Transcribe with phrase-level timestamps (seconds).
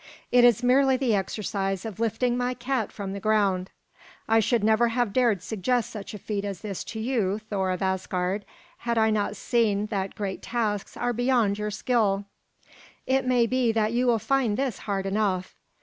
[0.31, 3.69] It is merely the exercise of lifting my cat from the ground.
[4.27, 7.83] I should never have dared suggest such a feat as this to you, Thor of
[7.83, 8.43] Asgard,
[8.79, 12.25] had I not seen that great tasks are beyond your skill.
[13.05, 15.53] It may be that you will find this hard enough."